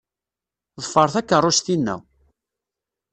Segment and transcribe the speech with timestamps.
[0.83, 1.95] Ḍfer takeṛṛust-inna.